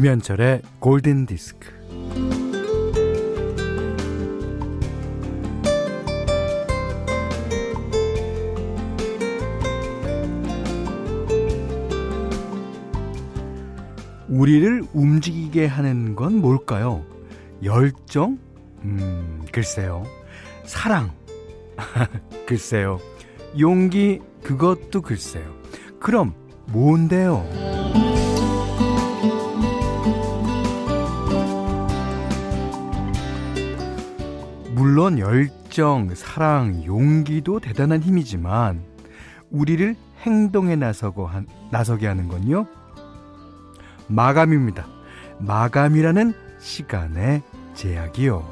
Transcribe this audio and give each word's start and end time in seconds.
김현철의 0.00 0.62
골든 0.78 1.26
디스크. 1.26 1.68
우리를 14.26 14.84
움직이게 14.94 15.66
하는 15.66 16.16
건 16.16 16.36
뭘까요? 16.36 17.04
열정? 17.62 18.38
음, 18.84 19.42
글쎄요. 19.52 20.04
사랑? 20.64 21.10
글쎄요. 22.46 23.00
용기? 23.58 24.22
그것도 24.42 25.02
글쎄요. 25.02 25.44
그럼 26.00 26.32
뭔데요? 26.68 27.44
물론 34.90 35.20
열정, 35.20 36.12
사랑, 36.16 36.84
용기도 36.84 37.60
대단한 37.60 38.02
힘이지만 38.02 38.82
우리를 39.52 39.94
행동에 40.22 40.74
나서고 40.74 41.28
한, 41.28 41.46
나서게 41.70 42.08
하는 42.08 42.26
건요. 42.26 42.66
마감입니다. 44.08 44.88
마감이라는 45.38 46.34
시간의 46.58 47.42
제약이요. 47.74 48.44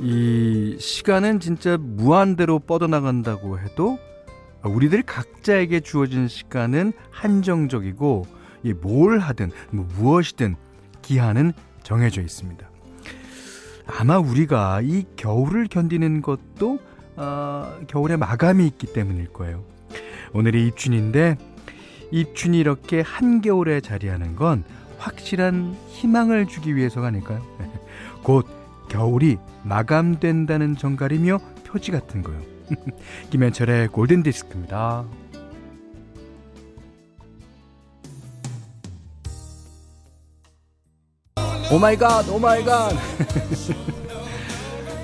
이 0.00 0.76
시간은 0.78 1.40
진짜 1.40 1.76
무한대로 1.76 2.60
뻗어나간다고 2.60 3.58
해도 3.58 3.98
우리들 4.68 5.02
각자에게 5.02 5.80
주어진 5.80 6.28
시간은 6.28 6.92
한정적이고 7.10 8.26
뭘 8.80 9.18
하든 9.18 9.50
뭐 9.70 9.86
무엇이든 9.96 10.56
기한은 11.02 11.52
정해져 11.82 12.20
있습니다. 12.20 12.70
아마 13.86 14.18
우리가 14.18 14.80
이 14.82 15.04
겨울을 15.16 15.66
견디는 15.66 16.22
것도 16.22 16.78
어, 17.16 17.80
겨울에 17.88 18.16
마감이 18.16 18.66
있기 18.66 18.92
때문일 18.92 19.32
거예요. 19.32 19.64
오늘이 20.32 20.68
입춘인데 20.68 21.36
입춘이 22.10 22.58
이렇게 22.58 23.00
한겨울에 23.00 23.80
자리하는 23.80 24.36
건 24.36 24.64
확실한 24.98 25.76
희망을 25.88 26.46
주기 26.46 26.76
위해서가 26.76 27.08
아닐까요? 27.08 27.42
곧 28.22 28.46
겨울이 28.88 29.38
마감된다는 29.64 30.76
전갈이며 30.76 31.38
표지 31.64 31.90
같은 31.90 32.22
거요. 32.22 32.51
김현철의 33.30 33.88
골든 33.88 34.22
디스크입니다. 34.22 35.06
Oh 41.72 41.78
my 41.78 41.96
god, 41.96 42.28
oh 42.28 42.38
my 42.38 42.62
god. 42.64 42.92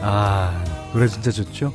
아, 0.03 0.65
노래 0.93 1.09
진짜 1.09 1.31
좋죠? 1.31 1.73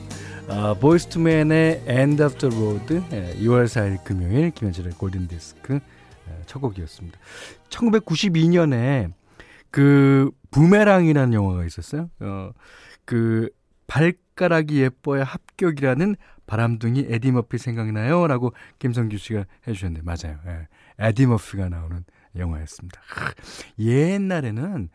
아, 0.48 0.76
Boyz 0.80 1.08
II 1.08 1.30
Men의 1.30 1.86
End 1.88 2.22
of 2.22 2.38
the 2.38 2.56
Road 2.56 2.96
6월 3.40 3.66
4일 3.66 4.04
금요일 4.04 4.52
김현철의 4.52 4.94
골든 4.94 5.28
디스크 5.28 5.80
첫 6.46 6.60
곡이었습니다. 6.60 7.18
1992년에 7.70 9.12
그 9.72 10.30
부메랑이라는 10.52 11.34
영화가 11.34 11.66
있었어요. 11.66 12.12
어, 12.20 12.52
그 13.06 13.50
발 13.94 14.12
가락이 14.36 14.82
예뻐야 14.82 15.24
합격이라는 15.24 16.16
바람둥이 16.46 17.08
에디 17.10 17.32
머피 17.32 17.58
생각나요? 17.58 18.28
라고 18.28 18.54
김성규 18.80 19.18
씨가 19.18 19.46
해주셨는데 19.68 20.04
맞아요. 20.04 20.40
예. 20.48 20.68
에디 21.00 21.26
머피가 21.26 21.70
나오는 21.70 22.04
영화였습니다. 22.36 23.02
옛날에는 23.80 24.90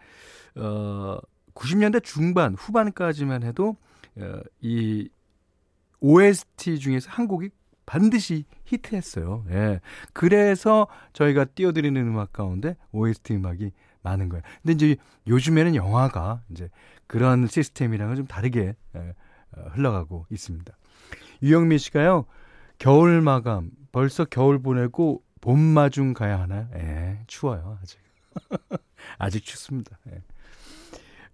어 0.57 1.19
90년대 1.55 2.03
중반 2.05 2.55
후반까지만 2.55 3.43
해도 3.43 3.77
어, 4.17 4.41
이 4.61 5.09
OST 6.01 6.79
중에서 6.79 7.11
한 7.11 7.27
곡이 7.27 7.51
반드시 7.87 8.45
히트했어요. 8.67 9.45
예. 9.51 9.81
그래서 10.13 10.87
저희가 11.15 11.47
띄워드리는 11.47 12.01
음악 12.01 12.33
가운데 12.33 12.77
OST 12.93 13.35
음악이 13.35 13.73
많은 14.03 14.29
거예요. 14.29 14.43
근데 14.63 14.73
이제 14.75 14.97
요즘에는 15.27 15.75
영화가 15.75 16.43
이제 16.51 16.69
그런 17.07 17.47
시스템이랑은 17.47 18.17
좀 18.17 18.27
다르게 18.27 18.75
예, 18.95 18.99
어, 18.99 19.13
흘러가고 19.53 20.27
있습니다. 20.31 20.77
유영민 21.43 21.79
씨가요. 21.79 22.27
겨울 22.79 23.21
마감 23.21 23.71
벌써 23.93 24.25
겨울 24.25 24.61
보내고 24.61 25.23
봄 25.41 25.59
마중 25.59 26.15
가야 26.15 26.41
하나요? 26.41 26.69
예, 26.75 27.21
추워요 27.27 27.79
아직. 27.83 27.99
아직 29.19 29.45
춥습니다. 29.45 29.99
예. 30.11 30.23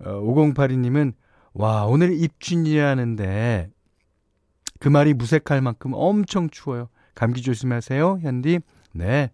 어, 0.00 0.20
5082님은 0.20 1.14
와 1.52 1.86
오늘 1.86 2.12
입춘이라는데 2.12 3.70
그 4.80 4.88
말이 4.88 5.14
무색할 5.14 5.60
만큼 5.60 5.92
엄청 5.94 6.50
추워요. 6.50 6.88
감기 7.14 7.42
조심하세요, 7.42 8.18
현디. 8.20 8.60
네. 8.92 9.30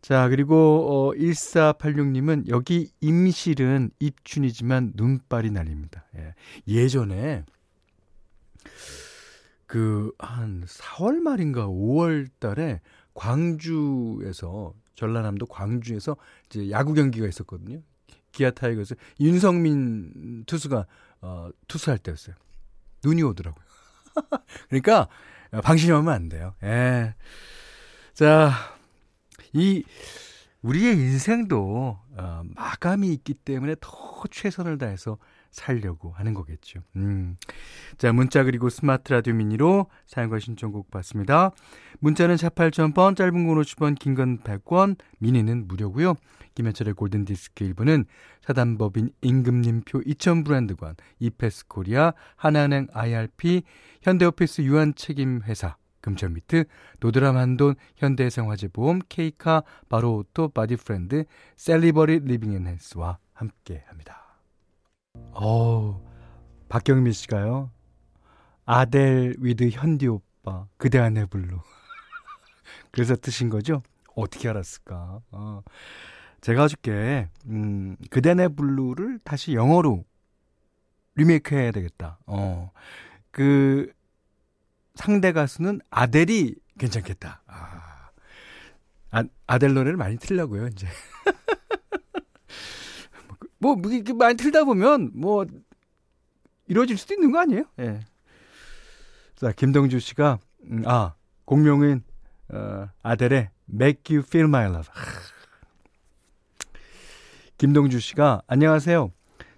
자, 0.00 0.28
그리고 0.28 1.12
어 1.12 1.12
1486님은 1.12 2.48
여기 2.48 2.90
임실은 3.00 3.90
입춘이지만 4.00 4.92
눈발이 4.96 5.50
날립니다. 5.50 6.04
예. 6.16 6.34
예전에 6.66 7.44
그 9.72 10.12
한 10.18 10.66
4월 10.66 11.20
말인가 11.20 11.66
5월 11.66 12.28
달에 12.38 12.82
광주에서 13.14 14.74
전라남도 14.96 15.46
광주에서 15.46 16.14
이제 16.44 16.70
야구 16.70 16.92
경기가 16.92 17.26
있었거든요. 17.26 17.80
기아 18.32 18.50
타이거스 18.50 18.96
윤성민 19.18 20.44
투수가 20.44 20.86
어 21.22 21.48
투수할 21.68 21.98
때였어요. 22.00 22.36
눈이 23.02 23.22
오더라고요. 23.22 23.64
그러니까 24.68 25.08
방심하면 25.64 26.12
안 26.12 26.28
돼요. 26.28 26.54
예. 26.64 27.14
자, 28.12 28.52
이 29.54 29.82
우리의 30.60 30.96
인생도 30.96 31.98
어, 32.18 32.42
마감이 32.44 33.10
있기 33.14 33.32
때문에 33.32 33.76
더 33.80 34.22
최선을 34.30 34.76
다해서 34.76 35.16
살려고 35.52 36.10
하는 36.12 36.34
거겠죠. 36.34 36.80
음. 36.96 37.36
자, 37.98 38.12
문자 38.12 38.42
그리고 38.42 38.68
스마트 38.70 39.12
라디오 39.12 39.34
미니로 39.34 39.86
사용과 40.06 40.38
신청곡 40.40 40.90
받습니다. 40.90 41.52
문자는 42.00 42.34
48,000번, 42.36 43.14
짧은 43.16 43.46
건 43.46 43.62
50원, 43.62 43.98
긴 43.98 44.14
건 44.16 44.38
100원, 44.40 44.96
미니는 45.18 45.68
무료고요. 45.68 46.14
김현철의 46.54 46.94
골든디스크 46.94 47.64
1부는 47.72 48.04
사단법인 48.42 49.10
임금님표 49.22 50.02
2000 50.04 50.44
브랜드관, 50.44 50.96
이페스 51.18 51.66
코리아, 51.68 52.12
하나은행 52.36 52.88
IRP, 52.92 53.62
현대오피스 54.02 54.62
유한책임회사, 54.62 55.76
금천미트, 56.02 56.64
도드람한돈, 57.00 57.76
현대해상화재보험, 57.96 59.00
케이카, 59.08 59.62
바로오토, 59.88 60.48
바디프렌드, 60.48 61.24
셀리버리 61.56 62.20
리빙앤헬스와 62.20 63.18
함께합니다. 63.32 64.21
어우, 65.32 66.00
박경민 66.68 67.12
씨가요. 67.12 67.70
아델 68.64 69.34
with 69.38 69.70
현디 69.70 70.06
오빠, 70.06 70.66
그대 70.76 70.98
안에 70.98 71.26
블루. 71.26 71.58
그래서 72.92 73.16
뜨신 73.16 73.50
거죠? 73.50 73.82
어떻게 74.14 74.48
알았을까? 74.48 75.20
어. 75.30 75.62
제가 76.40 76.64
어저께, 76.64 77.28
음, 77.46 77.96
그대 78.10 78.34
내 78.34 78.48
블루를 78.48 79.20
다시 79.24 79.54
영어로 79.54 80.04
리메이크 81.14 81.54
해야 81.54 81.70
되겠다. 81.72 82.18
어. 82.26 82.70
그, 83.30 83.92
상대 84.94 85.32
가수는 85.32 85.80
아델이 85.90 86.54
괜찮겠다. 86.78 87.42
아, 87.46 88.10
아 89.10 89.24
아델 89.46 89.74
노래를 89.74 89.96
많이 89.96 90.18
틀려고요, 90.18 90.68
이제. 90.68 90.86
뭐, 93.62 93.76
뭐, 93.76 93.92
이렇게 93.92 94.12
많이 94.12 94.36
틀다 94.36 94.64
보면, 94.64 95.12
뭐, 95.14 95.46
이루어질 96.66 96.98
수도 96.98 97.14
있는 97.14 97.30
거 97.30 97.38
아니에요? 97.38 97.62
예. 97.78 98.00
자, 99.36 99.52
김동주 99.52 100.00
씨가, 100.00 100.40
음, 100.64 100.82
아, 100.84 101.14
공명은, 101.44 102.02
어, 102.48 102.88
아델의 103.04 103.50
Make 103.72 104.16
You 104.16 104.26
Feel 104.26 104.48
My 104.48 104.64
Love. 104.64 104.88
김동주 107.56 108.00
씨가, 108.00 108.42
안녕하세요. 108.48 109.12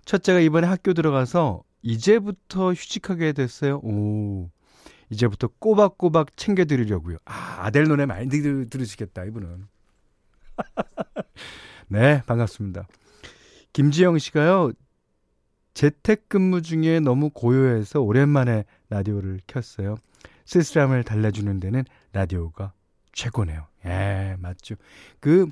첫째가 0.04 0.40
이번에 0.40 0.66
학교 0.66 0.92
들어가서 0.92 1.64
이제부터 1.80 2.74
휴직하게 2.74 3.32
됐어요. 3.32 3.78
오. 3.78 4.50
이제부터 5.08 5.48
꼬박꼬박 5.58 6.36
챙겨 6.36 6.66
드리려고요. 6.66 7.16
아, 7.24 7.60
아델 7.60 7.84
노래 7.84 8.04
많이 8.04 8.28
들, 8.28 8.68
들으시겠다, 8.68 9.24
이분은. 9.24 9.66
네, 11.88 12.22
반갑습니다. 12.26 12.86
김지영 13.74 14.18
씨가요, 14.18 14.70
재택근무 15.74 16.62
중에 16.62 17.00
너무 17.00 17.28
고요해서 17.28 18.00
오랜만에 18.00 18.64
라디오를 18.88 19.40
켰어요. 19.48 19.96
쓸쓸함을 20.46 21.02
달래주는 21.02 21.58
데는 21.58 21.84
라디오가 22.12 22.72
최고네요. 23.12 23.66
예, 23.84 24.36
맞죠. 24.38 24.76
그 25.18 25.48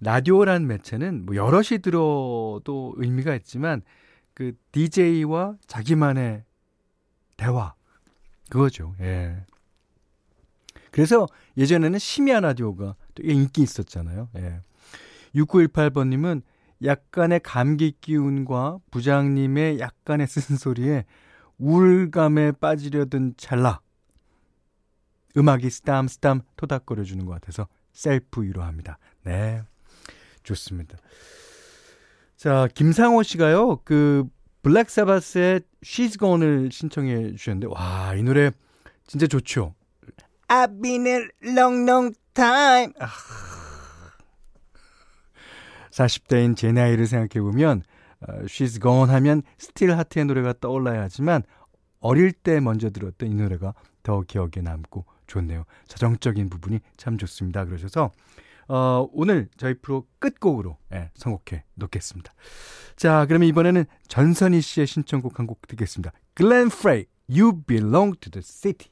라디오란 0.00 0.66
매체는 0.66 1.26
뭐 1.26 1.36
여럿이 1.36 1.80
들어도 1.82 2.94
의미가 2.96 3.34
있지만 3.36 3.82
그 4.32 4.54
DJ와 4.72 5.56
자기만의 5.66 6.44
대화 7.36 7.74
그거죠. 8.48 8.94
예. 9.00 9.44
그래서 10.90 11.26
예전에는 11.58 11.98
심야 11.98 12.40
라디오가 12.40 12.96
되게 13.14 13.34
인기 13.34 13.62
있었잖아요. 13.62 14.30
예. 14.38 14.60
6918번님은 15.34 16.42
약간의 16.84 17.40
감기 17.40 17.94
기운과 18.00 18.78
부장님의 18.90 19.78
약간의 19.78 20.26
쓴소리에 20.26 21.04
우울감에 21.58 22.52
빠지려던 22.52 23.34
찰나 23.36 23.80
음악이 25.36 25.70
스담스담 25.70 26.42
토닥거려 26.56 27.04
주는 27.04 27.24
것 27.24 27.32
같아서 27.32 27.68
셀프 27.92 28.42
위로합니다. 28.42 28.98
네. 29.24 29.62
좋습니다. 30.42 30.98
자, 32.36 32.68
김상호 32.74 33.22
씨가요, 33.22 33.80
그, 33.84 34.24
블랙 34.62 34.90
사바스의 34.90 35.60
She's 35.82 36.18
Gone을 36.18 36.70
신청해 36.72 37.34
주셨는데, 37.36 37.68
와, 37.68 38.14
이 38.16 38.22
노래 38.22 38.50
진짜 39.06 39.26
좋죠. 39.26 39.74
I've 40.48 40.82
been 40.82 41.06
a 41.06 41.28
long, 41.44 41.88
long 41.88 42.14
time. 42.34 42.92
아. 42.98 43.61
40대인 45.92 46.56
제 46.56 46.72
나이를 46.72 47.06
생각해 47.06 47.40
보면, 47.42 47.82
어, 48.20 48.32
She's 48.46 48.80
Gone 48.82 49.12
하면 49.12 49.42
Steelheart의 49.58 50.24
노래가 50.24 50.54
떠올라야 50.60 51.02
하지만, 51.02 51.42
어릴 52.00 52.32
때 52.32 52.58
먼저 52.60 52.90
들었던 52.90 53.30
이 53.30 53.34
노래가 53.34 53.74
더 54.02 54.22
기억에 54.22 54.60
남고 54.62 55.04
좋네요. 55.28 55.64
서정적인 55.86 56.50
부분이 56.50 56.80
참 56.96 57.16
좋습니다. 57.16 57.64
그러셔서 57.64 58.10
어, 58.68 59.08
오늘 59.12 59.48
저희 59.56 59.74
프로 59.74 60.06
끝곡으로 60.18 60.78
예, 60.94 61.10
선곡해 61.14 61.64
놓겠습니다. 61.74 62.32
자, 62.96 63.26
그러면 63.26 63.48
이번에는 63.48 63.84
전선희 64.08 64.60
씨의 64.60 64.86
신청곡 64.86 65.38
한 65.38 65.46
곡 65.46 65.66
듣겠습니다. 65.68 66.12
Glenn 66.34 66.68
Frey, 66.68 67.06
You 67.28 67.62
Belong 67.66 68.18
to 68.20 68.30
the 68.30 68.42
City. 68.42 68.90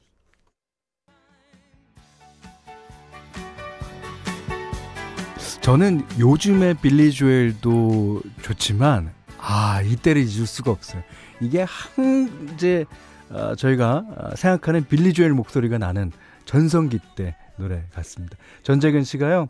저는 5.71 6.05
요즘의 6.19 6.73
빌리 6.81 7.13
조엘도 7.13 8.21
좋지만 8.41 9.13
아 9.37 9.81
이때를 9.81 10.21
잊을 10.21 10.45
수가 10.45 10.69
없어요. 10.69 11.01
이게 11.39 11.61
한 11.65 12.49
이제 12.53 12.83
어, 13.29 13.55
저희가 13.55 14.05
어, 14.17 14.35
생각하는 14.35 14.85
빌리 14.85 15.13
조엘 15.13 15.31
목소리가 15.31 15.77
나는 15.77 16.11
전성기 16.43 16.99
때 17.15 17.37
노래 17.55 17.85
같습니다. 17.93 18.35
전재근 18.63 19.05
씨가요. 19.05 19.47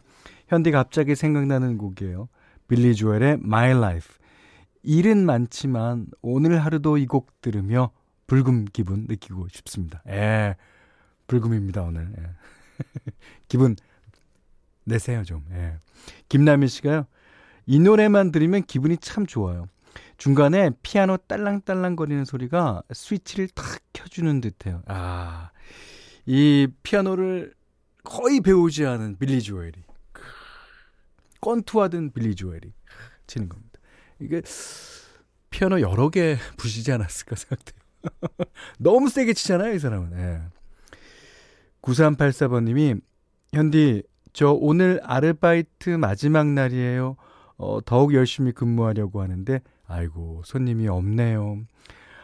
현디 0.48 0.70
갑자기 0.70 1.16
생각나는 1.16 1.80
곡이에요. 1.80 2.30
빌리 2.68 2.94
조엘의 2.94 3.40
My 3.44 3.72
Life. 3.72 4.14
일은 4.84 5.26
많지만 5.26 6.06
오늘 6.22 6.64
하루도 6.64 7.00
이 7.00 7.08
곡 7.08 7.42
들으며 7.42 7.90
불금 8.28 8.66
기분 8.72 9.08
느끼고 9.10 9.48
싶습니다. 9.52 10.04
예. 10.08 10.56
불금입니다, 11.26 11.82
오늘. 11.82 12.14
예. 12.16 12.24
기분 13.48 13.76
내세요, 14.84 15.24
좀. 15.24 15.46
예. 15.52 15.76
김남일 16.30 16.70
씨가요. 16.70 17.06
이 17.66 17.80
노래만 17.80 18.32
들으면 18.32 18.64
기분이 18.64 18.98
참 18.98 19.26
좋아요. 19.26 19.68
중간에 20.18 20.72
피아노 20.84 21.18
딸랑딸랑 21.18 21.96
거리는 21.96 22.26
소리가 22.26 22.84
스위치를 22.94 23.48
탁 23.50 23.66
켜주는 23.94 24.42
듯해요. 24.42 24.84
아, 24.88 25.52
이 26.26 26.68
피아노를 26.84 27.54
거의 28.04 28.42
배우지 28.42 28.86
않은 28.86 29.18
빌리 29.18 29.42
조엘이 29.42 29.84
건투하던 31.42 32.12
빌리 32.14 32.36
조엘이 32.36 32.72
치는 33.28 33.50
겁니다. 33.50 33.80
이게 34.20 34.42
피아노 35.50 35.82
여러 35.82 36.10
개 36.10 36.38
부시지 36.58 36.92
않았을까 36.92 37.36
생각돼요. 37.36 37.82
너무 38.78 39.10
세게 39.10 39.34
치잖아요, 39.34 39.74
이 39.74 39.80
사람은. 39.80 40.18
예. 40.18 40.42
9384번님이 41.82 43.02
현디 43.54 44.04
저 44.34 44.52
오늘 44.52 45.00
아르바이트 45.04 45.90
마지막 45.92 46.48
날이에요. 46.48 47.16
어, 47.58 47.80
더욱 47.86 48.14
열심히 48.14 48.52
근무하려고 48.52 49.22
하는데 49.22 49.62
아이고 49.88 50.42
손님이 50.46 50.88
없네요. 50.88 51.62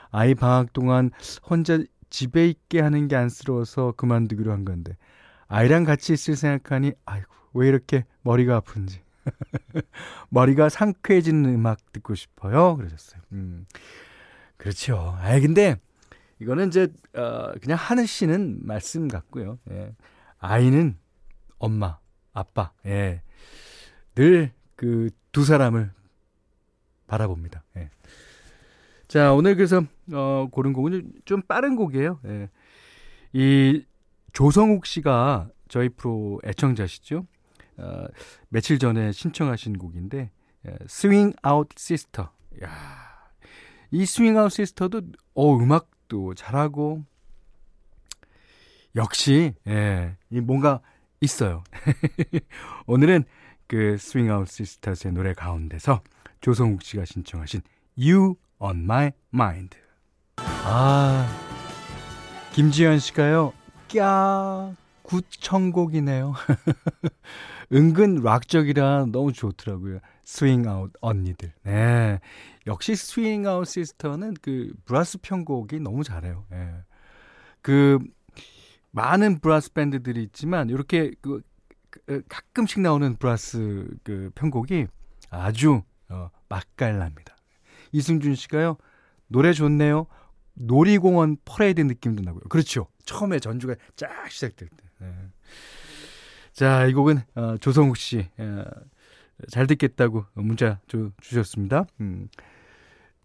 아이 0.10 0.34
방학 0.34 0.74
동안 0.74 1.12
혼자 1.48 1.80
집에 2.10 2.48
있게 2.48 2.80
하는 2.80 3.08
게 3.08 3.16
안쓰러워서 3.16 3.94
그만두기로 3.98 4.52
한 4.52 4.64
건데 4.66 4.96
아이랑 5.48 5.84
같이 5.84 6.14
있을 6.14 6.36
생각하니 6.36 6.94
아이고 7.06 7.28
왜 7.54 7.68
이렇게 7.68 8.06
머리가 8.22 8.56
아픈지 8.58 9.02
머리가 10.30 10.70
상쾌해지는 10.70 11.54
음악 11.54 11.80
듣고 11.92 12.16
싶어요 12.16 12.78
그러셨어요. 12.78 13.22
음 13.34 13.66
그렇죠. 14.56 15.18
아 15.20 15.40
근데 15.40 15.76
이거는 16.40 16.70
이제 16.70 16.88
어, 17.14 17.52
그냥 17.62 17.78
하시는 17.78 18.60
말씀 18.62 19.08
같고요. 19.08 19.60
예. 19.72 19.94
아이는 20.40 20.98
엄마, 21.60 22.00
아빠, 22.34 22.72
예. 22.86 23.22
늘 24.16 24.52
그 24.76 25.10
두 25.32 25.44
사람을 25.46 25.92
바라봅니다. 27.08 27.64
예. 27.78 27.90
자, 29.08 29.34
오늘 29.34 29.56
그래서, 29.56 29.84
어, 30.12 30.48
고른 30.52 30.74
곡은 30.74 31.14
좀 31.26 31.42
빠른 31.44 31.76
곡이에요. 31.76 32.20
예. 32.26 32.50
이 33.34 33.86
조성욱 34.34 34.86
씨가 34.86 35.50
저희 35.70 35.90
프로 35.90 36.40
애청자시죠. 36.44 37.26
어, 37.78 38.06
며칠 38.50 38.80
전에 38.80 39.12
신청하신 39.12 39.78
곡인데, 39.78 40.32
예, 40.68 40.78
Swing 40.88 41.34
Out 41.42 41.70
Sister. 41.78 42.32
야 42.64 43.08
이 43.92 44.06
Swing 44.06 44.38
Out 44.38 44.50
Sister도, 44.52 45.02
어, 45.36 45.56
음악도 45.58 46.34
잘하고, 46.34 47.06
역시, 48.96 49.54
예, 49.68 50.18
이 50.30 50.42
뭔가 50.42 50.82
있어요. 51.22 51.64
오늘은 52.88 53.24
그 53.68 53.98
Swing 53.98 54.32
Out 54.32 54.48
Sisters의 54.48 55.14
노래 55.14 55.34
가운데서 55.34 56.02
조성욱 56.42 56.84
씨가 56.84 57.06
신청하신 57.06 57.62
You 57.98 58.36
on 58.60 58.84
My 58.84 59.12
Mind. 59.34 59.78
아, 60.38 61.28
김지현 62.54 63.00
씨가요, 63.00 63.54
꺄, 63.88 64.76
구천곡이네요. 65.04 66.34
은근 67.74 68.22
락적이라 68.22 69.08
너무 69.12 69.34
좋더라고요. 69.34 70.00
Swing 70.24 70.68
Out 70.68 70.92
언니들. 71.02 71.54
네. 71.64 72.20
역시 72.66 72.96
Swing 72.96 73.48
Out 73.48 73.66
Sister는 73.66 74.36
그 74.42 74.74
브라스 74.86 75.20
편곡이 75.22 75.80
너무 75.80 76.04
잘해요. 76.04 76.46
예. 76.52 76.70
그 77.62 78.00
많은 78.92 79.40
브라스 79.40 79.74
밴드들이 79.74 80.24
있지만 80.24 80.70
이렇게 80.70 81.12
그, 81.22 81.42
그 81.90 82.24
가끔씩 82.28 82.82
나오는 82.82 83.16
브라스 83.16 83.88
그 84.04 84.32
편곡이 84.36 84.88
아주 85.30 85.84
어, 86.10 86.30
맛깔납니다. 86.50 87.36
이승준 87.92 88.36
씨가요. 88.36 88.78
노래 89.28 89.54
좋네요. 89.54 90.08
놀이공원 90.54 91.38
퍼레이드 91.46 91.82
느낌도 91.82 92.24
나고요. 92.24 92.42
그렇죠. 92.50 92.88
처음에 93.06 93.40
전주가 93.40 93.76
쫙 93.96 94.10
시작될 94.30 94.70
때. 94.70 94.84
네. 95.00 95.14
자, 96.54 96.86
이 96.86 96.94
곡은 96.94 97.22
어, 97.36 97.58
조성욱 97.58 97.98
씨. 97.98 98.28
어, 98.38 98.64
잘 99.50 99.68
듣겠다고 99.68 100.26
문자 100.34 100.80
주, 100.88 101.12
주셨습니다. 101.22 101.86
음. 102.02 102.28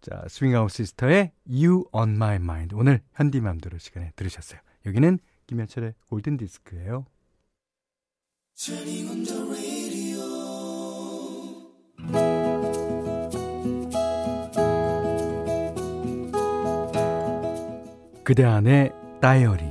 자, 0.01 0.23
Swing 0.27 0.53
Out 0.53 0.69
Sister의 0.69 1.31
You 1.47 1.85
on 1.91 2.09
My 2.11 2.35
Mind. 2.35 2.75
오늘 2.75 3.01
현디맘대로 3.13 3.77
시간에 3.79 4.11
들으셨어요. 4.15 4.59
여기는 4.85 5.17
김현철의 5.47 5.93
골든 6.07 6.37
디스크예요. 6.37 7.05
그대 18.23 18.43
안의 18.43 18.93
다이어리 19.21 19.63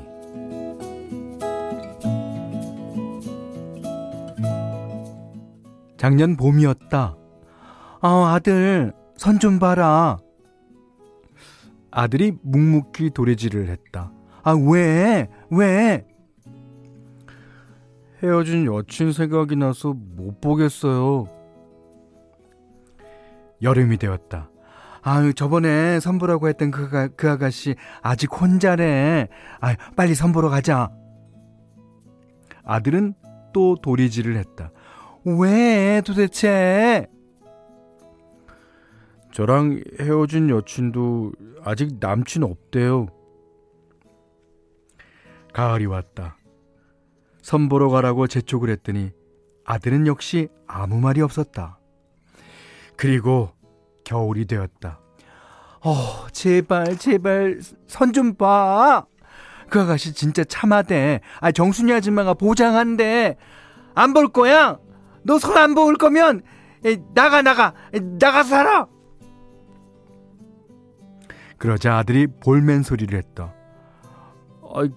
작년 5.96 6.36
봄이었다. 6.36 7.16
아, 8.00 8.32
아들, 8.34 8.92
선 9.16 9.38
좀 9.38 9.58
봐라. 9.58 10.18
아들이 11.90 12.32
묵묵히 12.42 13.10
도래질을 13.10 13.68
했다. 13.68 14.12
아, 14.42 14.52
왜? 14.52 15.28
왜? 15.50 16.06
헤어진 18.22 18.66
여친 18.66 19.12
생각이 19.12 19.56
나서 19.56 19.94
못 19.94 20.40
보겠어요. 20.40 21.28
여름이 23.62 23.98
되었다. 23.98 24.48
아유, 25.02 25.34
저번에 25.34 25.98
선보라고 25.98 26.48
했던 26.48 26.70
그, 26.70 27.08
그 27.16 27.30
아가씨 27.30 27.74
아직 28.02 28.32
혼자래. 28.32 29.28
아 29.60 29.74
빨리 29.96 30.14
선보러 30.14 30.48
가자. 30.48 30.90
아들은 32.64 33.14
또 33.52 33.76
도리질을 33.82 34.36
했다. 34.36 34.70
왜 35.24 36.00
도대체? 36.04 37.08
저랑 39.32 39.82
헤어진 39.98 40.50
여친도 40.50 41.32
아직 41.64 41.96
남친 41.98 42.44
없대요. 42.44 43.06
가을이 45.52 45.86
왔다. 45.86 46.36
선보러 47.42 47.88
가라고 47.88 48.26
재촉을 48.26 48.70
했더니 48.70 49.10
아들은 49.64 50.06
역시 50.06 50.48
아무 50.66 51.00
말이 51.00 51.20
없었다. 51.20 51.78
그리고 52.96 53.50
겨울이 54.04 54.46
되었다. 54.46 55.00
어, 55.84 56.26
제발, 56.32 56.96
제발, 56.96 57.60
선 57.86 58.12
좀 58.12 58.34
봐. 58.34 59.06
그 59.68 59.80
아가씨 59.80 60.12
진짜 60.12 60.44
참하대. 60.44 61.20
아, 61.40 61.50
정순이 61.50 61.92
아줌마가 61.92 62.34
보장한대. 62.34 63.36
안 63.94 64.12
볼 64.14 64.28
거야? 64.28 64.78
너 65.24 65.38
선안볼 65.38 65.96
거면, 65.96 66.42
에, 66.84 66.96
나가, 67.14 67.42
나가, 67.42 67.74
에, 67.94 68.00
나가 68.00 68.42
살아! 68.42 68.86
그러자 71.58 71.96
아들이 71.98 72.26
볼멘 72.26 72.82
소리를 72.82 73.16
했다. 73.16 73.54
아, 74.74 74.88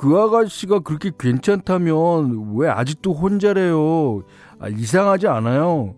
그 0.00 0.18
아가씨가 0.18 0.78
그렇게 0.78 1.10
괜찮다면 1.18 2.54
왜 2.56 2.70
아직도 2.70 3.12
혼자래요? 3.12 4.22
아, 4.58 4.68
이상하지 4.68 5.28
않아요? 5.28 5.94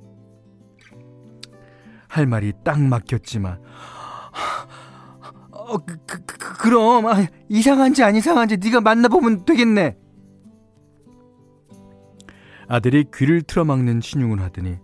할 2.09 2.27
말이 2.27 2.53
딱 2.65 2.81
막혔지만 2.81 3.61
어, 5.53 5.79
그, 5.79 5.97
그, 6.05 6.19
그, 6.27 6.59
그 6.59 6.69
럼 6.69 7.07
아, 7.07 7.25
이상한지 7.49 8.03
안 8.03 8.17
이상한지 8.17 8.57
네가 8.57 8.81
만나보면 8.81 9.45
되겠네. 9.45 9.97
아들이 12.67 13.05
귀를 13.15 13.43
틀어막는 13.43 14.01
신용을 14.01 14.43
하더니 14.43 14.79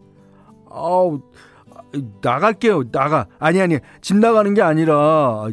아우 0.70 1.20
나갈게요 2.22 2.92
나가 2.92 3.26
아니 3.40 3.60
아니 3.60 3.78
집 4.00 4.16
나가는 4.18 4.54
게 4.54 4.62
아니라 4.62 5.48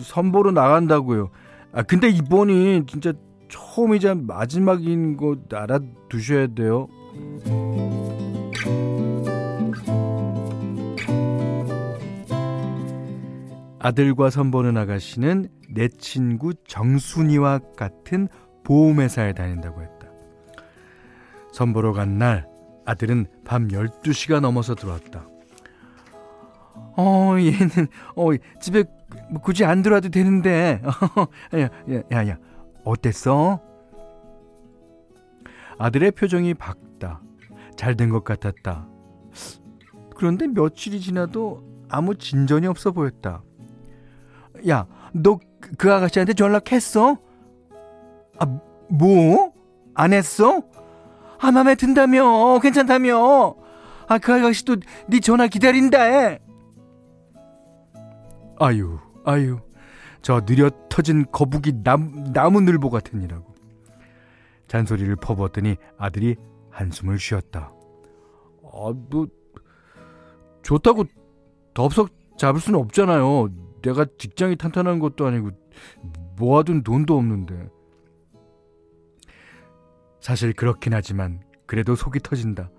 선보러 0.00 0.52
나간다고요. 0.52 1.28
아 1.76 1.82
근데 1.82 2.08
이번이 2.08 2.86
진짜 2.86 3.12
처음이자 3.50 4.14
마지막인 4.14 5.18
거 5.18 5.36
알아두셔야 5.52 6.46
돼요. 6.54 6.88
아들과 13.78 14.30
선보는 14.30 14.76
아가씨는 14.76 15.48
내 15.68 15.88
친구 15.88 16.54
정순이와 16.66 17.60
같은 17.76 18.28
보험회사에 18.64 19.34
다닌다고 19.34 19.82
했다. 19.82 20.08
선보러 21.52 21.92
간 21.92 22.18
날 22.18 22.48
아들은 22.86 23.26
밤 23.44 23.68
12시가 23.68 24.40
넘어서 24.40 24.74
들어왔다. 24.74 25.28
어, 26.96 27.34
얘는, 27.38 27.88
어, 28.16 28.28
집에 28.60 28.84
굳이 29.42 29.64
안 29.64 29.82
들어와도 29.82 30.08
되는데. 30.10 30.80
야, 31.54 31.58
야, 31.60 32.02
야, 32.12 32.28
야, 32.28 32.38
어땠어? 32.84 33.60
아들의 35.78 36.12
표정이 36.12 36.54
밝다. 36.54 37.20
잘 37.76 37.96
된 37.96 38.10
것 38.10 38.24
같았다. 38.24 38.88
그런데 40.16 40.46
며칠이 40.46 41.00
지나도 41.00 41.62
아무 41.90 42.14
진전이 42.16 42.66
없어 42.66 42.92
보였다. 42.92 43.42
야, 44.68 44.86
너 45.12 45.38
그 45.78 45.92
아가씨한테 45.92 46.34
전락했어? 46.34 47.18
아, 48.38 48.46
뭐? 48.88 49.52
안 49.94 50.12
했어? 50.12 50.62
아, 51.40 51.50
맘에 51.50 51.74
든다며. 51.74 52.60
괜찮다며. 52.60 53.56
아, 54.06 54.18
그 54.18 54.32
아가씨도 54.32 54.76
네 55.08 55.18
전화 55.18 55.48
기다린다 55.48 56.00
해. 56.02 56.38
아유, 58.60 58.98
아유. 59.26 59.58
저 60.22 60.40
느려 60.40 60.70
터진 60.88 61.26
거북이 61.30 61.82
남, 61.82 62.32
나무늘보 62.32 62.90
같으니라고. 62.90 63.54
잔소리를 64.68 65.14
퍼부었더니 65.16 65.76
아들이 65.98 66.36
한숨을 66.70 67.18
쉬었다. 67.18 67.72
아, 68.64 68.92
뭐, 69.10 69.26
좋다고 70.62 71.04
덥석 71.74 72.10
잡을 72.38 72.60
수는 72.60 72.80
없잖아요. 72.80 73.48
내가 73.82 74.06
직장이 74.18 74.56
탄탄한 74.56 74.98
것도 74.98 75.26
아니고 75.26 75.50
모아둔 76.36 76.82
돈도 76.82 77.16
없는데. 77.16 77.68
사실 80.20 80.52
그렇긴 80.52 80.92
하지만 80.94 81.40
그래도 81.66 81.94
속이 81.94 82.20
터진다. 82.20 82.70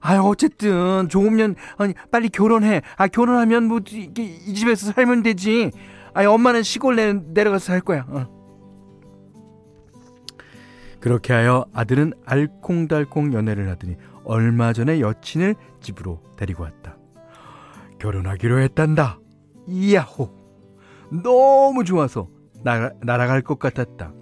아 0.00 0.18
어쨌든 0.18 1.08
조금년 1.08 1.54
아니 1.76 1.94
빨리 2.10 2.28
결혼해. 2.28 2.82
아 2.96 3.08
결혼하면 3.08 3.64
뭐 3.64 3.80
이, 3.90 4.10
이 4.16 4.54
집에서 4.54 4.92
살면 4.92 5.22
되지. 5.22 5.70
아 6.14 6.24
엄마는 6.24 6.62
시골 6.62 6.96
내, 6.96 7.12
내려가서 7.12 7.64
살 7.66 7.80
거야. 7.80 8.04
어. 8.08 8.38
그렇게 11.00 11.32
하여 11.32 11.64
아들은 11.72 12.12
알콩달콩 12.26 13.32
연애를 13.32 13.68
하더니 13.70 13.96
얼마 14.24 14.72
전에 14.72 15.00
여친을 15.00 15.54
집으로 15.80 16.20
데리고 16.36 16.64
왔다. 16.64 16.96
결혼하기로 17.98 18.60
했단다. 18.60 19.18
이야호. 19.66 20.30
너무 21.22 21.84
좋아서 21.84 22.28
나, 22.62 22.90
날아갈 23.02 23.42
것 23.42 23.58
같았다. 23.58 24.12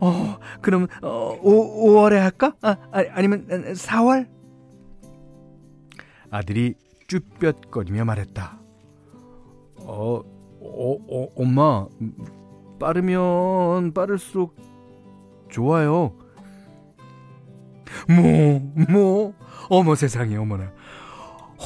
어, 0.00 0.38
그럼 0.60 0.86
어, 1.02 1.38
5, 1.40 1.86
5월에 1.92 2.16
할까? 2.16 2.54
아, 2.62 2.76
아니면 3.12 3.46
4월? 3.48 4.28
아들이 6.32 6.74
쭈뼛거리며 7.08 8.06
말했다. 8.06 8.58
어, 9.80 10.22
어, 10.60 10.96
어, 11.10 11.28
엄마, 11.36 11.86
빠르면 12.80 13.92
빠를수록 13.92 14.56
좋아요. 15.50 16.16
뭐, 18.08 18.72
뭐, 18.88 19.34
어머 19.68 19.94
세상에, 19.94 20.34
어머나. 20.36 20.72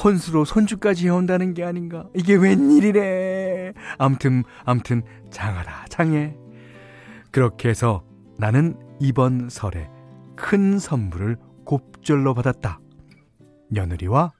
혼수로 0.03 0.43
손주까지 0.43 1.07
해온다는 1.07 1.53
게 1.53 1.63
아닌가? 1.63 2.05
이게 2.13 2.35
웬일이래? 2.35 3.73
암튼, 3.97 4.43
암튼, 4.65 5.01
장하라, 5.31 5.85
장해. 5.87 6.35
그렇게 7.31 7.69
해서 7.69 8.03
나는 8.37 8.77
이번 8.99 9.47
설에 9.49 9.89
큰 10.35 10.77
선물을 10.77 11.37
곱절로 11.63 12.33
받았다. 12.33 12.81
며느리와 13.69 14.33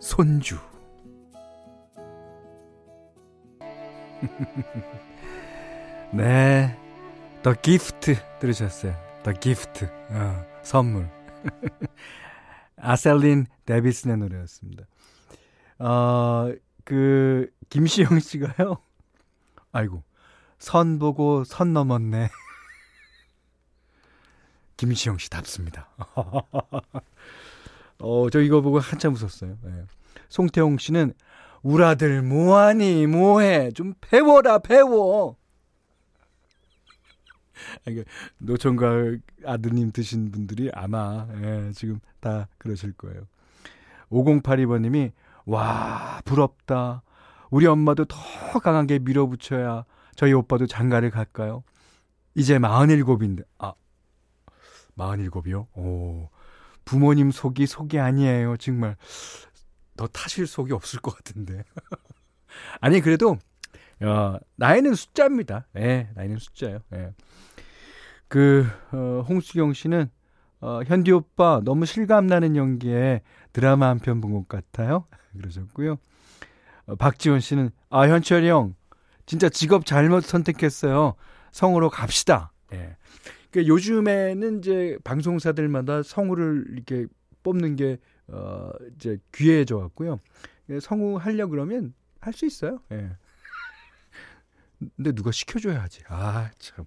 손주. 0.00 0.58
네. 6.12 6.76
더 7.42 7.52
기프트 7.54 8.16
들으셨어요. 8.40 8.94
더 9.22 9.32
기프트. 9.32 9.84
어, 10.10 10.44
선물. 10.62 11.08
아셀린 12.76 13.46
데비슨의 13.66 14.16
노래였습니다. 14.16 14.84
어, 15.78 16.52
그, 16.84 17.50
김시영 17.68 18.18
씨가요. 18.20 18.78
아이고, 19.72 20.02
선 20.58 20.98
보고 20.98 21.44
선 21.44 21.72
넘었네. 21.72 22.28
김시영 24.76 25.18
씨 25.18 25.28
답습니다. 25.28 25.88
어, 28.00 28.30
저 28.30 28.40
이거 28.40 28.60
보고 28.60 28.78
한참 28.78 29.14
웃었어요. 29.14 29.56
네. 29.62 29.84
송태홍 30.28 30.78
씨는 30.78 31.12
우라들 31.62 32.22
뭐하니 32.22 33.06
뭐해 33.06 33.72
좀 33.72 33.94
배워라 34.00 34.58
배워. 34.58 35.36
노총각 38.38 39.18
아드님 39.44 39.92
드신 39.92 40.30
분들이 40.30 40.70
아마 40.72 41.26
예, 41.42 41.72
지금 41.74 42.00
다 42.20 42.48
그러실 42.58 42.92
거예요. 42.94 43.26
5082번님이 44.10 45.12
와 45.44 46.20
부럽다. 46.24 47.02
우리 47.50 47.66
엄마도 47.66 48.04
더 48.04 48.16
강하게 48.60 49.00
밀어붙여야 49.00 49.84
저희 50.14 50.32
오빠도 50.32 50.66
장가를 50.66 51.10
갈까요? 51.10 51.62
이제 52.34 52.58
47인데 52.58 53.44
아 53.58 53.74
47이요? 54.96 55.66
오 55.74 56.28
부모님 56.84 57.30
속이 57.30 57.66
속이 57.66 57.98
아니에요. 57.98 58.56
정말 58.56 58.96
더 59.96 60.06
타실 60.06 60.46
속이 60.46 60.72
없을 60.72 61.00
것 61.00 61.14
같은데. 61.16 61.64
아니 62.80 63.00
그래도 63.00 63.38
어, 64.02 64.38
나이는 64.56 64.94
숫자입니다. 64.94 65.66
예, 65.76 65.80
네, 65.80 66.10
나이는 66.14 66.38
숫자예요. 66.38 66.78
예. 66.94 67.12
그 68.28 68.66
어, 68.92 69.24
홍수경 69.28 69.72
씨는 69.72 70.10
어, 70.60 70.80
현디 70.86 71.10
오빠 71.12 71.60
너무 71.64 71.86
실감 71.86 72.26
나는 72.26 72.56
연기에 72.56 73.22
드라마 73.52 73.88
한 73.88 73.98
편 73.98 74.20
본 74.20 74.32
것 74.32 74.48
같아요. 74.48 75.06
그러셨고요. 75.36 75.96
어, 76.86 76.96
박지원 76.96 77.40
씨는 77.40 77.70
아 77.90 78.08
현철이 78.08 78.48
형 78.48 78.74
진짜 79.26 79.48
직업 79.48 79.84
잘못 79.86 80.24
선택했어요. 80.24 81.14
성으로 81.52 81.90
갑시다. 81.90 82.52
예. 82.72 82.96
그러니까 83.50 83.72
요즘에는 83.72 84.58
이제 84.58 84.98
방송사들마다 85.04 86.02
성우를 86.02 86.66
이렇게 86.70 87.06
뽑는 87.42 87.76
게 87.76 87.98
어, 88.28 88.70
이제 88.96 89.18
귀해져 89.34 89.78
갖고요. 89.78 90.20
예, 90.68 90.78
성우 90.80 91.16
하려 91.16 91.48
그러면 91.48 91.94
할 92.20 92.32
수 92.32 92.46
있어요. 92.46 92.80
예. 92.92 93.10
근데 94.96 95.12
누가 95.12 95.30
시켜줘야 95.32 95.82
하지. 95.82 96.02
아, 96.08 96.50
참. 96.58 96.84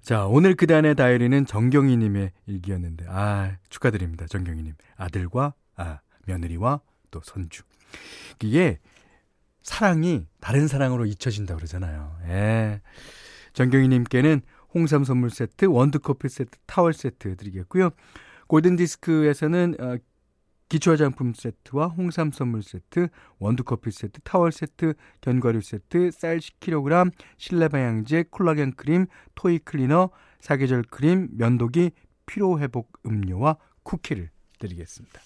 자, 0.00 0.26
오늘 0.26 0.54
그단의 0.54 0.94
다이어리는 0.94 1.46
정경희님의 1.46 2.30
일기였는데, 2.46 3.06
아, 3.08 3.56
축하드립니다. 3.70 4.26
정경희님. 4.26 4.74
아들과, 4.96 5.54
아, 5.74 5.98
며느리와 6.26 6.80
또 7.10 7.20
손주. 7.24 7.62
이게 8.40 8.78
사랑이 9.62 10.28
다른 10.40 10.68
사랑으로 10.68 11.06
잊혀진다 11.06 11.56
그러잖아요. 11.56 12.16
예. 12.28 12.80
정경희님께는 13.54 14.42
홍삼 14.76 15.04
선물 15.04 15.30
세트, 15.30 15.64
원두 15.64 15.98
커피 16.00 16.28
세트, 16.28 16.58
타월 16.66 16.92
세트 16.92 17.36
드리겠고요. 17.36 17.90
골든 18.46 18.76
디스크에서는 18.76 19.76
어, 19.80 19.96
기초 20.68 20.90
화장품 20.90 21.32
세트와 21.32 21.86
홍삼 21.86 22.30
선물 22.30 22.62
세트, 22.62 23.08
원두 23.38 23.64
커피 23.64 23.90
세트, 23.90 24.20
타월 24.20 24.52
세트, 24.52 24.92
견과류 25.22 25.62
세트, 25.62 26.10
쌀 26.10 26.38
10kg, 26.38 27.10
실내 27.38 27.68
방향제, 27.68 28.24
콜라겐 28.30 28.72
크림, 28.72 29.06
토이 29.34 29.60
클리너, 29.60 30.10
사계절 30.40 30.82
크림, 30.90 31.28
면도기, 31.32 31.92
피로 32.26 32.60
회복 32.60 33.00
음료와 33.06 33.56
쿠키를 33.82 34.28
드리겠습니다. 34.58 35.20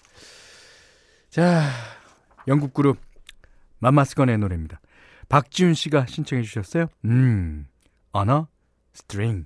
자, 1.29 1.67
영국 2.47 2.73
그룹 2.73 2.97
Mamas 3.79 4.08
Gun의 4.08 4.37
노래입니다. 4.37 4.79
박지훈 5.27 5.73
씨가 5.73 6.05
신청해 6.05 6.43
주셨어요. 6.43 6.87
음, 7.03 7.67
On 8.13 8.47
a 8.93 9.00
String. 9.00 9.45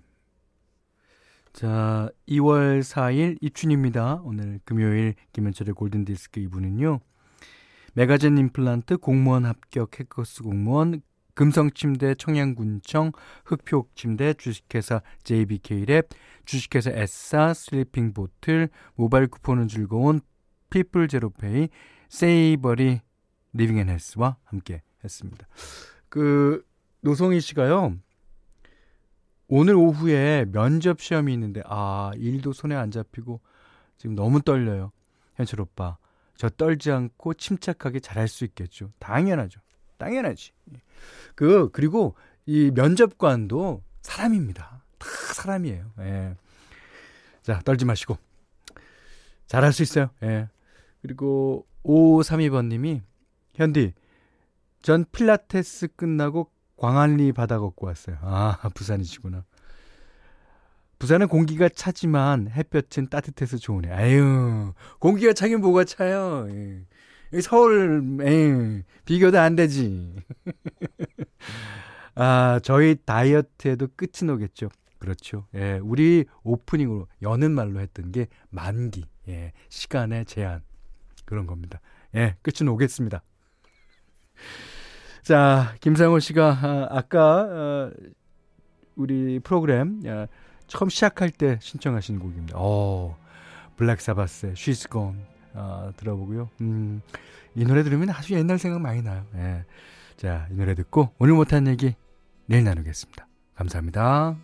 자, 1.54 2.10
2월 2.28 2.82
4일 2.82 3.38
입춘입니다. 3.42 4.22
오늘 4.24 4.60
금요일 4.66 5.16
김현철의 5.32 5.74
골든디스크 5.74 6.42
2부는요. 6.42 7.00
메가젠 7.94 8.38
임플란트 8.38 8.98
공무원 8.98 9.46
합격 9.46 10.00
해커스 10.00 10.44
공무원 10.44 11.02
금성침대 11.34 12.16
청양군청 12.16 13.12
흑표침대 13.46 14.34
주식회사 14.34 15.02
JBK랩 15.24 16.08
주식회사 16.46 16.92
에싸 16.92 17.54
슬리핑 17.54 18.14
보틀 18.14 18.70
모바일 18.96 19.28
쿠폰은 19.28 19.68
즐거운 19.68 20.22
피플 20.70 21.08
제로페이 21.08 21.70
세이버리 22.10 23.02
리빙앤헬스와 23.54 24.38
함께 24.44 24.82
했습니다. 25.04 25.48
그 26.10 26.66
노성희 27.02 27.40
씨가요. 27.40 27.98
오늘 29.48 29.75
오후에 29.75 30.46
면접 30.52 31.02
시험이 31.02 31.34
있는데 31.34 31.62
아 31.66 32.12
일도 32.16 32.54
손에 32.54 32.75
안 32.75 32.92
잡히고 32.92 33.42
지금 33.98 34.16
너무 34.16 34.42
떨려요. 34.42 34.92
현철 35.36 35.62
오빠 35.62 35.98
저 36.36 36.50
떨지 36.50 36.92
않고 36.92 37.36
침착하게 37.36 38.00
잘할 38.00 38.28
수 38.28 38.44
있겠죠. 38.46 38.92
당연하죠. 39.00 39.60
당연하지. 39.98 40.52
그 41.36 41.70
그리고 41.72 42.16
이 42.46 42.72
면접관도 42.74 43.84
사람입니다. 44.01 44.84
다 44.98 45.08
사람이에요. 45.34 45.92
예. 46.00 46.36
자 47.42 47.60
떨지 47.64 47.86
마시고 47.86 48.18
잘할 49.48 49.72
수 49.74 49.84
있어요. 49.84 50.10
예. 50.24 50.50
그리고 51.01 51.66
5532번님이 51.84 53.01
현디 53.53 53.94
전 54.81 55.05
필라테스 55.12 55.90
끝나고 55.96 56.50
광안리 56.77 57.31
바다 57.31 57.59
걷고 57.59 57.88
왔어요. 57.88 58.18
아, 58.22 58.57
부산이시구나. 58.74 59.44
부산은 60.98 61.27
공기가 61.27 61.68
차지만 61.70 62.50
햇볕은 62.50 63.09
따뜻해서 63.09 63.57
좋으네. 63.57 63.92
아유, 63.92 64.74
공기가 65.00 65.33
차긴 65.33 65.61
뭐가 65.61 65.83
차요. 65.83 66.48
예. 66.50 67.42
서울, 67.42 68.18
에이, 68.22 68.83
비교도 69.03 69.38
안 69.38 69.55
되지. 69.55 70.16
아, 72.16 72.59
저희 72.64 72.96
다이어트에도 73.03 73.90
끝이 73.96 74.29
오겠죠. 74.31 74.70
그렇죠. 75.00 75.46
예, 75.53 75.79
우리 75.83 76.25
오프닝으로 76.44 77.07
여는 77.22 77.51
말로 77.51 77.81
했던 77.81 78.11
게 78.11 78.27
만기, 78.50 79.05
예, 79.27 79.51
시간의 79.70 80.25
제한. 80.25 80.61
그런 81.25 81.46
겁니다. 81.46 81.81
예, 82.16 82.38
끝은 82.42 82.68
오겠습니다. 82.70 83.22
자, 85.25 85.74
김상호 85.81 86.20
씨가 86.20 86.59
아, 86.61 86.88
아까 86.92 87.48
어, 87.50 87.92
우리 88.96 89.40
프로그램 89.40 90.00
어, 90.05 90.27
처음 90.68 90.88
시작할 90.90 91.31
때 91.31 91.57
신청하신 91.64 92.20
곡입니다. 92.20 92.55
어, 92.55 93.18
블랙 93.75 94.01
사바스의 94.01 94.53
She's 94.53 94.92
Gone 94.92 95.18
어, 95.55 95.90
들어보고요. 95.98 96.51
음, 96.61 97.01
이 97.55 97.66
노래 97.66 97.81
들으면 97.81 98.11
아주 98.11 98.35
옛날 98.35 98.59
생각 98.59 98.79
많이 98.79 99.01
나요. 99.01 99.25
예. 99.33 99.66
자, 100.16 100.48
이 100.51 100.53
노래 100.53 100.75
듣고 100.75 101.09
오늘 101.18 101.33
못한 101.33 101.66
얘기 101.66 101.96
내일 102.46 102.64
나누겠습니다. 102.64 103.27
감사합니다. 103.55 104.35